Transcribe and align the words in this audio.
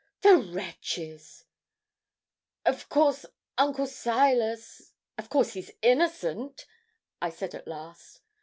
'The 0.21 0.35
wretches! 0.51 1.45
Of 2.65 2.89
course, 2.89 3.23
Uncle 3.59 3.85
Silas 3.85 4.93
of 5.19 5.29
course, 5.29 5.53
he's 5.53 5.69
innocent?' 5.83 6.65
I 7.21 7.29
said 7.29 7.53
at 7.53 7.67
last. 7.67 8.21